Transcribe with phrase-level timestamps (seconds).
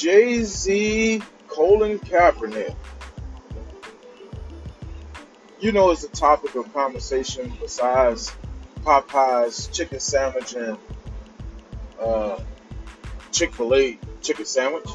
[0.00, 2.74] Jay Z, Colin Kaepernick.
[5.60, 8.32] You know, it's a topic of conversation besides
[8.82, 10.78] Popeyes chicken sandwich and
[12.00, 12.40] uh,
[13.30, 14.88] Chick fil A chicken sandwich.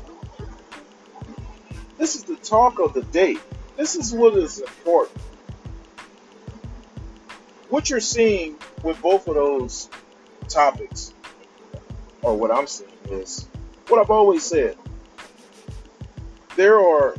[1.99, 3.37] This is the talk of the day.
[3.77, 5.21] This is what is important.
[7.69, 9.87] What you're seeing with both of those
[10.47, 11.13] topics,
[12.23, 13.47] or what I'm seeing, is
[13.87, 14.75] what I've always said.
[16.55, 17.15] There are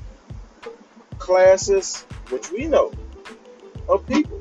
[1.19, 2.93] classes, which we know,
[3.89, 4.41] of people.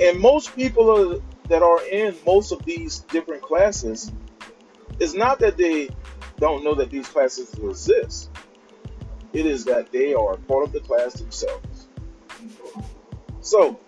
[0.00, 4.10] And most people are, that are in most of these different classes,
[4.98, 5.90] it's not that they
[6.38, 8.30] don't know that these classes exist.
[9.32, 11.88] It is that they are part of the class themselves.
[13.40, 13.78] So,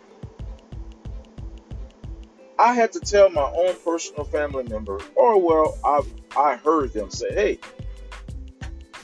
[2.59, 6.03] I had to tell my own personal family member, or well, I
[6.37, 7.59] I heard them say, "Hey,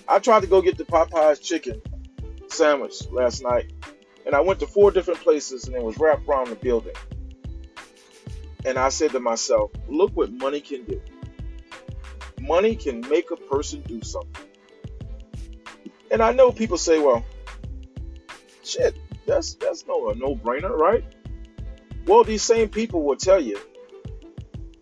[0.09, 1.81] I tried to go get the Popeyes chicken
[2.49, 3.73] sandwich last night,
[4.27, 6.95] and I went to four different places, and it was wrapped around the building."
[8.65, 11.01] And I said to myself, "Look what money can do.
[12.41, 14.47] Money can make a person do something."
[16.11, 17.25] And I know people say, "Well,
[18.65, 21.05] shit, that's that's no a no brainer, right?"
[22.07, 23.59] Well, these same people will tell you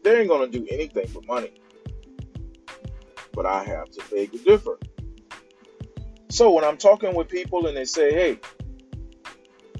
[0.02, 1.52] they ain't gonna do anything for money.
[3.32, 4.78] But I have to beg to differ.
[6.38, 8.38] So when I'm talking with people and they say, hey,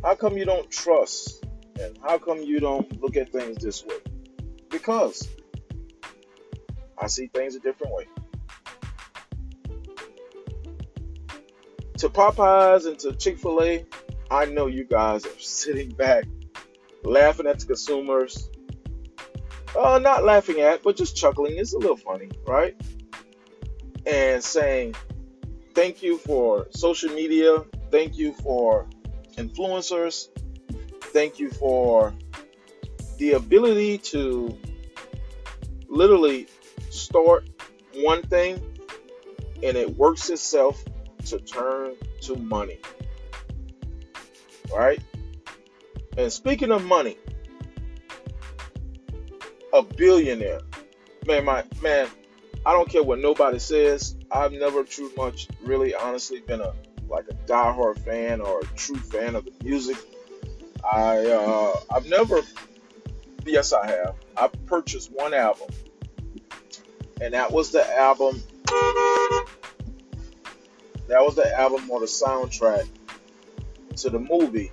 [0.03, 1.47] how come you don't trust?
[1.81, 3.99] And how come you don't look at things this way?
[4.69, 5.29] Because
[7.01, 8.09] I see things a different way.
[11.99, 13.87] To Popeyes and to Chick fil A,
[14.29, 16.25] I know you guys are sitting back
[17.05, 18.51] laughing at the consumers.
[19.79, 21.57] Uh, not laughing at, but just chuckling.
[21.57, 22.75] It's a little funny, right?
[24.05, 24.97] And saying,
[25.79, 27.65] thank you for social media.
[27.93, 28.89] Thank you for
[29.37, 30.27] influencers.
[31.13, 32.13] Thank you for
[33.19, 34.59] the ability to
[35.89, 36.49] literally
[36.91, 37.49] start
[37.95, 38.61] one thing
[39.63, 40.83] and it works itself
[41.27, 42.81] to turn to money.
[44.75, 45.01] Right?
[46.17, 47.17] And speaking of money,
[49.73, 50.63] a billionaire.
[51.25, 52.09] Man, my man,
[52.67, 54.17] I don't care what nobody says.
[54.31, 56.73] I've never too much really honestly been a
[57.09, 59.97] like a diehard fan or a true fan of the music.
[60.85, 62.41] I uh I've never
[63.45, 64.15] yes I have.
[64.37, 65.69] I purchased one album.
[67.21, 68.43] And that was the album
[71.09, 72.87] that was the album or the soundtrack
[73.97, 74.71] to the movie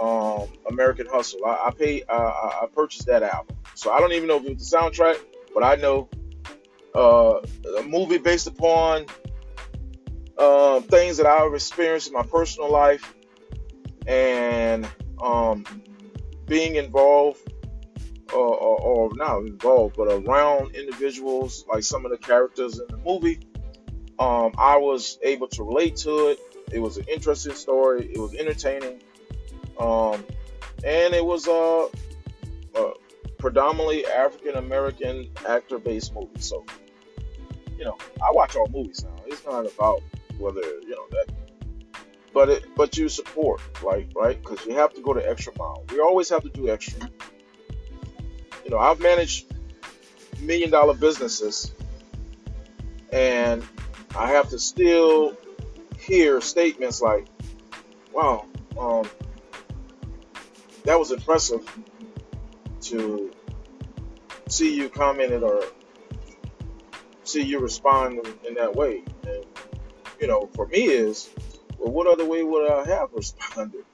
[0.00, 1.44] um, American Hustle.
[1.44, 2.14] I, I paid, uh,
[2.62, 5.18] I purchased that album, so I don't even know if it was the soundtrack,
[5.54, 6.08] but I know
[6.94, 7.40] uh,
[7.78, 9.06] a movie based upon
[10.38, 13.14] uh, things that I've experienced in my personal life
[14.06, 14.88] and
[15.22, 15.64] um,
[16.46, 17.40] being involved.
[18.32, 22.96] Uh, or, or not involved, but around individuals like some of the characters in the
[22.96, 23.38] movie,
[24.18, 26.40] um, I was able to relate to it.
[26.72, 28.10] It was an interesting story.
[28.12, 29.00] It was entertaining
[29.78, 30.24] um,
[30.84, 31.88] and it was a,
[32.78, 32.92] a
[33.38, 36.40] predominantly African American actor based movie.
[36.40, 36.64] So,
[37.78, 39.22] you know, I watch all movies now.
[39.26, 40.02] It's not about
[40.38, 41.26] whether you know that,
[42.32, 45.84] but it, but you support, like right, because you have to go the extra mile.
[45.90, 47.08] We always have to do extra.
[48.64, 49.52] You know, I've managed
[50.40, 51.72] million dollar businesses,
[53.12, 53.62] and
[54.16, 55.36] I have to still
[55.98, 57.26] hear statements like,
[58.12, 58.46] "Wow,
[58.78, 59.08] um,
[60.84, 61.62] that was impressive
[62.82, 63.32] to
[64.48, 65.64] see you commented or
[67.34, 69.02] see you respond in, that way.
[69.26, 69.44] And
[70.20, 71.28] you know, for me is,
[71.78, 73.84] well, what other way would I have responded,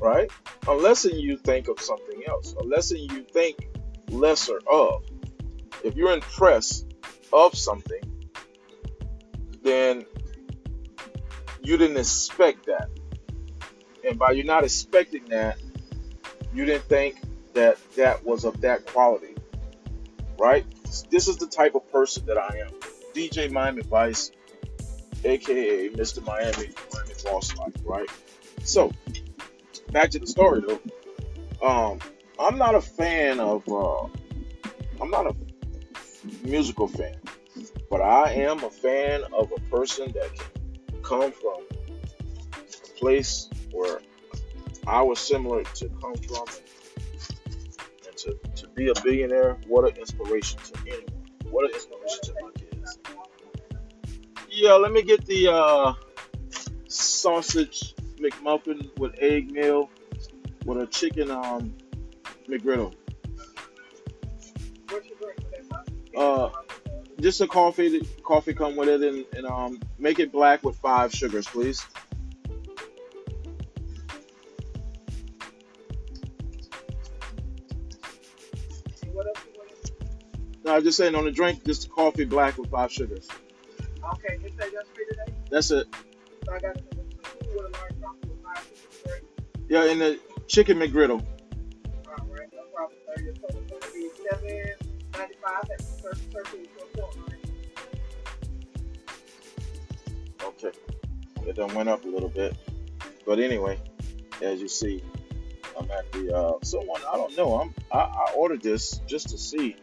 [0.00, 0.30] right?
[0.66, 3.68] Unless you think of something else, unless you think
[4.10, 5.04] lesser of.
[5.84, 6.86] If you're impressed
[7.32, 8.02] of something,
[9.62, 10.04] then
[11.62, 12.88] you didn't expect that.
[14.04, 15.58] And by you not expecting that,
[16.52, 17.20] you didn't think
[17.54, 19.36] that that was of that quality,
[20.38, 20.64] right?
[21.10, 22.72] This is the type of person that I am.
[23.14, 24.30] DJ Miami Vice,
[25.24, 26.24] aka Mr.
[26.24, 28.08] Miami, Miami Boss Life, right?
[28.64, 28.92] So,
[29.92, 30.80] back to the story though.
[31.66, 31.98] Um,
[32.38, 34.04] I'm not a fan of, uh,
[35.00, 35.34] I'm not a
[36.42, 37.16] musical fan,
[37.90, 41.62] but I am a fan of a person that can come from
[42.52, 44.00] a place where
[44.86, 46.46] I was similar to come from
[48.18, 49.56] to, to be a billionaire.
[49.66, 51.26] What an inspiration to anyone.
[51.50, 52.98] What an inspiration to my kids.
[54.50, 55.92] Yeah, let me get the uh,
[56.88, 59.88] sausage McMuffin with egg meal
[60.64, 61.74] with a chicken um
[62.48, 62.94] McGriddle.
[64.88, 65.94] What's your drink for that sausage?
[66.16, 66.50] Uh,
[67.20, 68.00] just a coffee.
[68.24, 71.84] Coffee come with it, and, and um make it black with five sugars, please.
[80.78, 83.26] No, I'm just saying on the drink, just coffee black with five sugars.
[84.12, 85.34] Okay, you say that's free today?
[85.50, 85.88] That's it.
[86.46, 86.94] So I got it for
[87.42, 89.20] two a large coffee with five sugars, right?
[89.68, 91.26] Yeah, and the chicken McGriddle.
[92.06, 93.20] All right, no problem, sir.
[93.24, 94.76] Your total is going to be seven
[95.18, 95.64] ninety-five.
[95.68, 97.44] That's the first turkey to a point, right?
[100.44, 100.70] Okay.
[101.44, 102.56] It done went up a little bit.
[103.26, 103.80] But anyway,
[104.40, 105.02] as you see,
[105.76, 107.56] I'm at the uh someone I don't know.
[107.56, 109.74] I'm I, I ordered this just to see.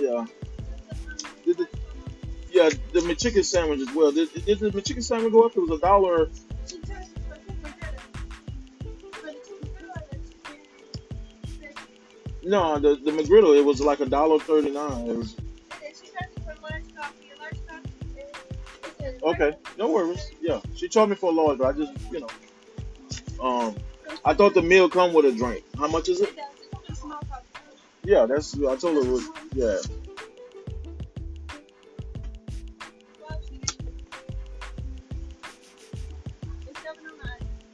[0.00, 0.26] Yeah.
[1.44, 1.68] The
[2.50, 4.12] yeah, the McChicken sandwich as well.
[4.12, 5.56] Did, did the McChicken sandwich go up?
[5.56, 6.28] It was a dollar
[12.42, 15.24] no, the the McGriddle it was like a dollar thirty nine.
[19.22, 20.30] Okay, no worries.
[20.40, 20.60] Yeah.
[20.74, 22.28] She told me for a large, but I just you know
[23.40, 23.76] um
[24.24, 25.64] I thought the meal come with a drink.
[25.78, 26.38] How much is it?
[28.04, 29.20] Yeah, that's I told her
[29.52, 29.78] yeah.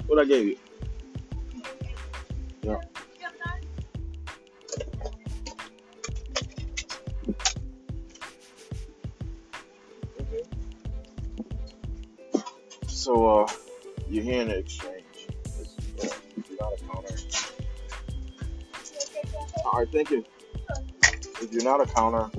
[0.06, 0.56] What I gave you.
[2.62, 2.80] Yeah.
[12.86, 13.46] So uh
[14.08, 14.93] you're here in the exchange.
[19.64, 20.24] Alright, thank you.
[21.40, 22.30] If you're not a counter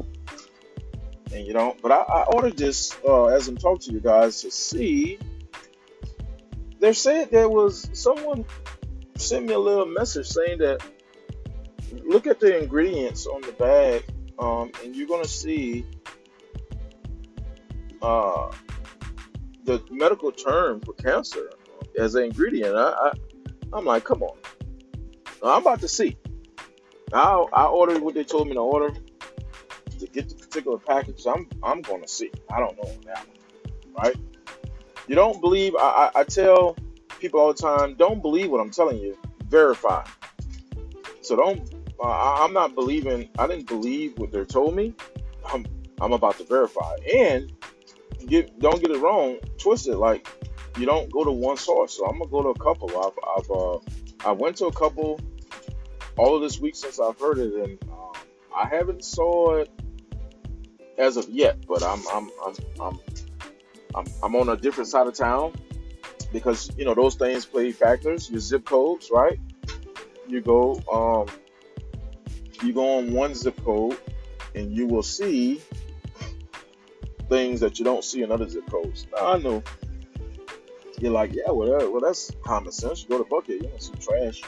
[1.34, 4.42] and you don't but I, I ordered this uh as I'm talking to you guys
[4.42, 5.20] to see
[6.80, 8.46] they said there was someone
[9.18, 10.82] sent me a little message saying that
[12.06, 14.04] look at the ingredients on the bag
[14.40, 15.86] um, and you're gonna see
[18.02, 18.52] uh,
[19.64, 21.50] the medical term for cancer
[21.98, 22.76] as an ingredient.
[22.76, 23.12] I, I
[23.74, 24.38] I'm like, come on.
[25.44, 26.18] I'm about to see.
[27.16, 28.94] I I ordered what they told me to order
[30.00, 31.26] to get the particular package.
[31.28, 32.32] I'm I'm gonna see.
[32.50, 33.26] I don't know one,
[33.94, 34.16] right?
[35.08, 35.76] You don't believe.
[35.76, 36.76] I, I I tell
[37.20, 39.18] people all the time, don't believe what I'm telling you.
[39.48, 40.06] Verify.
[41.22, 41.70] So don't.
[42.00, 43.30] Uh, I- I'm not believing.
[43.40, 44.94] I didn't believe what they told me.
[45.52, 45.66] I'm
[46.02, 46.96] I'm about to verify.
[47.14, 47.52] And
[48.28, 49.98] get don't get it wrong, twist it.
[49.98, 50.28] Like
[50.78, 51.96] you don't go to one source.
[51.98, 52.90] So I'm gonna go to a couple.
[52.90, 55.20] I've I've uh, I went to a couple
[56.18, 58.14] all of this week since I've heard it, and um,
[58.56, 59.70] I haven't saw it
[60.98, 61.66] as of yet.
[61.68, 63.00] But I'm I'm I'm I'm
[63.96, 65.54] I'm, I'm on a different side of town
[66.32, 68.30] because you know those things play factors.
[68.30, 69.40] Your zip codes, right?
[70.28, 71.28] You go um
[72.64, 73.98] you go on one zip code
[74.54, 75.62] and you will see
[77.30, 79.08] things that you don't see in other zip codes.
[79.12, 79.64] Now, I know
[81.00, 83.04] you're like, yeah, well, well, that's common sense.
[83.04, 84.42] You go to Buckhead, you don't see trash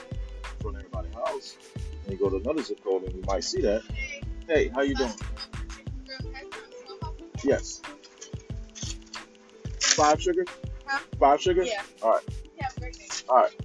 [1.28, 1.58] house,
[2.04, 3.84] and you go to another zip code and you might see that.
[4.48, 5.12] Hey, how you doing?
[7.44, 7.82] Yes.
[9.80, 10.46] Five sugar?
[10.86, 11.00] Huh?
[11.20, 11.64] Five sugar?
[11.64, 11.82] Yeah.
[12.02, 12.24] Alright.
[12.58, 13.56] Yeah, great Alright.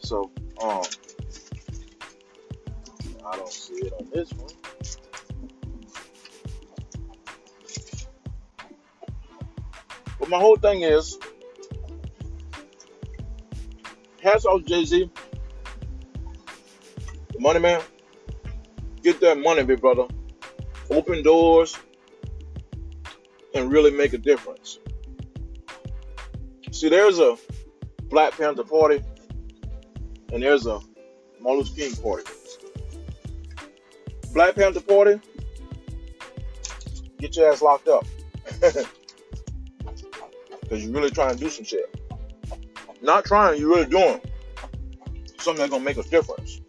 [0.00, 0.30] So,
[0.62, 0.82] um,
[3.26, 4.50] I don't see it on this one.
[10.18, 11.18] But my whole thing is,
[14.32, 15.10] hats off Jay Z,
[17.32, 17.82] the money man.
[19.02, 20.06] Get that money, big brother.
[20.90, 21.76] Open doors
[23.54, 24.78] and really make a difference.
[26.70, 27.36] See, there's a
[28.04, 29.02] Black Panther Party,
[30.32, 30.80] and there's a
[31.40, 32.24] Martin Luther King Party.
[34.32, 35.20] Black Panther Party,
[37.18, 38.06] get your ass locked up.
[40.62, 42.01] Because you're really trying to do some shit.
[43.02, 44.20] Not trying, you're really doing
[45.38, 46.60] something that's to make a difference.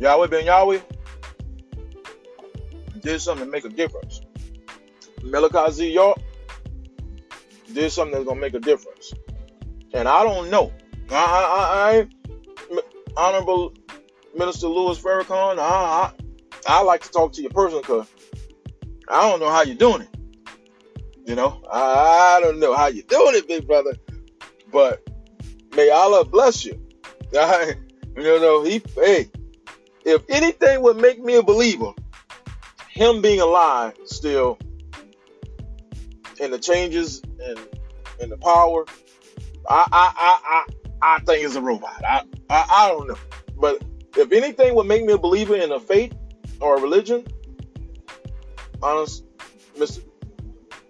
[0.00, 0.80] Yahweh Ben Yahweh
[3.00, 4.20] did something to make a difference.
[5.70, 5.92] Z.
[5.92, 6.18] York
[7.72, 9.14] did something that's gonna make a difference.
[9.94, 10.72] And I don't know.
[11.10, 11.98] I, I,
[12.74, 12.80] I, I
[13.16, 13.74] Honorable
[14.34, 16.12] Minister Louis Farrakhan, I, I,
[16.66, 18.08] I like to talk to you personally because
[19.08, 20.08] I don't know how you're doing it.
[21.26, 23.92] You know, I, I don't know how you're doing it, big brother.
[24.72, 25.06] But
[25.76, 26.80] may Allah bless you.
[28.14, 29.30] You know, he, hey,
[30.04, 31.92] if anything would make me a believer,
[32.90, 34.58] him being alive still,
[36.38, 37.58] and the changes and
[38.20, 38.84] and the power,
[39.66, 40.64] I I I
[41.00, 42.02] I, I think it's a robot.
[42.04, 43.16] I, I I don't know,
[43.58, 43.82] but
[44.14, 46.12] if anything would make me a believer in a faith
[46.60, 47.26] or a religion,
[48.82, 49.24] honest,
[49.78, 50.02] Mr.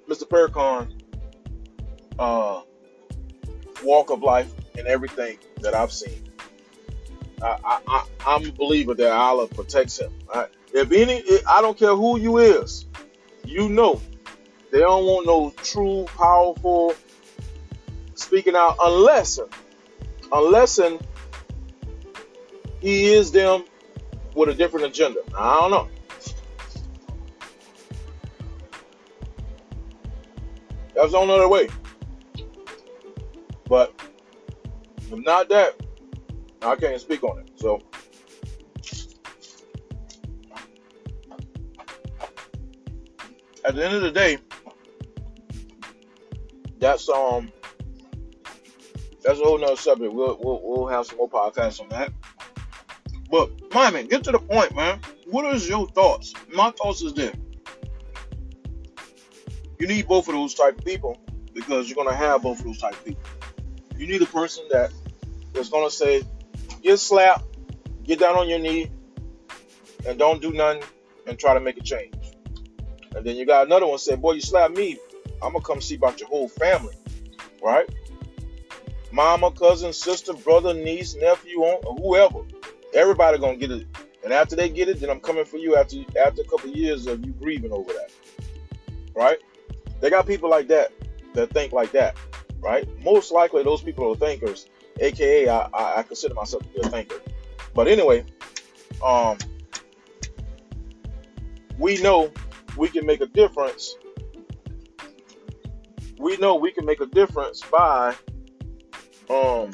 [0.09, 0.25] Mr.
[0.25, 0.91] Farrakhan,
[2.19, 2.63] uh,
[3.85, 6.29] walk of life and everything that I've seen.
[7.43, 10.13] I, I'm a believer that Allah protects him.
[10.33, 12.87] I, if any, I don't care who you is,
[13.45, 14.01] you know,
[14.71, 16.95] they don't want no true, powerful
[18.15, 19.41] speaking out unless,
[20.31, 20.81] unless
[22.81, 23.65] he is them
[24.35, 25.21] with a different agenda.
[25.37, 25.89] I don't know.
[30.95, 31.69] That's only other way.
[33.73, 33.95] But
[34.99, 35.75] if not that,
[36.61, 37.53] I can't speak on it.
[37.57, 37.81] So
[43.65, 44.37] at the end of the day,
[46.81, 47.51] that's um
[49.23, 50.13] that's a whole nother subject.
[50.13, 52.13] We'll we'll, we'll have some more podcasts on that.
[53.31, 55.01] But my man, get to the point, man.
[55.31, 56.35] What is your thoughts?
[56.53, 57.35] My thoughts is this.
[59.79, 61.19] You need both of those type of people
[61.55, 63.23] because you're gonna have both of those type of people.
[64.03, 64.91] You need a person that
[65.55, 66.25] is gonna say,
[66.83, 67.45] get slapped,
[68.03, 68.91] get down on your knee,
[70.05, 70.83] and don't do nothing
[71.29, 72.13] and try to make a change.
[73.15, 74.99] And then you got another one say, boy, you slapped me,
[75.41, 76.97] I'm gonna come see about your whole family,
[77.63, 77.89] right?
[79.13, 82.41] Mama, cousin, sister, brother, niece, nephew, or whoever.
[82.95, 83.87] Everybody gonna get it.
[84.25, 86.77] And after they get it, then I'm coming for you after after a couple of
[86.77, 88.11] years of you grieving over that.
[89.15, 89.39] Right?
[90.01, 90.91] They got people like that
[91.35, 92.17] that think like that.
[92.63, 92.89] Right?
[93.03, 94.67] Most likely those people are thinkers.
[95.01, 97.21] AKA I, I, consider myself to be a thinker.
[97.75, 98.25] But anyway,
[99.05, 99.39] um
[101.79, 102.31] we know
[102.77, 103.97] we can make a difference.
[106.19, 108.15] We know we can make a difference by
[109.29, 109.73] um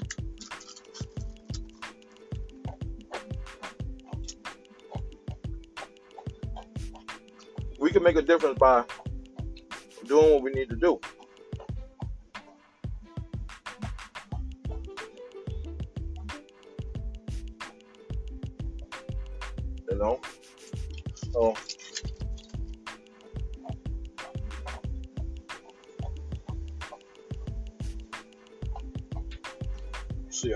[7.79, 8.85] we can make a difference by
[10.07, 11.01] doing what we need to do.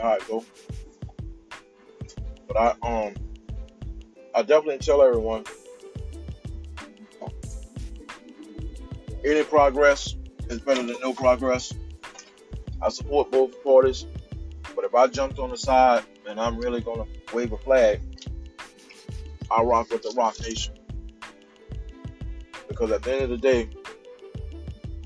[0.02, 0.44] How it go.
[2.48, 3.14] But I um
[4.34, 5.44] I definitely tell everyone
[9.24, 10.16] any progress
[10.48, 11.72] is better than no progress.
[12.82, 14.04] I support both parties,
[14.74, 18.00] but if I jumped on the side and I'm really gonna wave a flag,
[19.52, 20.74] I rock with the Roc Nation.
[22.66, 23.68] Because at the end of the day,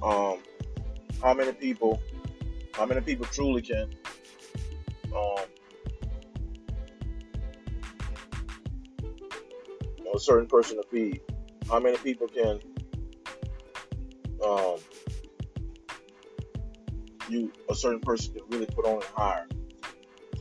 [0.03, 0.39] um,
[1.23, 2.01] how many people,
[2.73, 3.91] how many people truly can,
[5.17, 5.47] um,
[9.99, 11.21] you know, a certain person to feed?
[11.69, 12.61] How many people can
[14.45, 14.77] um,
[17.29, 19.47] you a certain person can really put on and hire.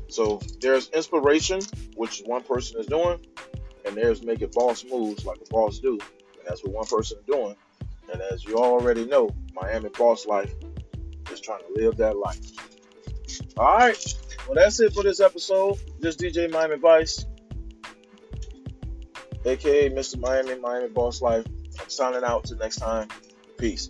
[0.08, 1.62] So there's inspiration,
[1.96, 3.20] which one person is doing,
[3.86, 7.25] and there's making boss moves like a boss do, and that's what one person is
[7.25, 7.55] doing.
[8.12, 10.53] And as you already know, Miami Boss Life
[11.32, 12.39] is trying to live that life.
[13.58, 14.15] All right,
[14.47, 15.77] well that's it for this episode.
[15.99, 17.25] This DJ Miami Vice,
[19.45, 20.17] aka Mr.
[20.19, 21.45] Miami Miami Boss Life.
[21.79, 23.07] I'm signing out till next time.
[23.57, 23.89] Peace.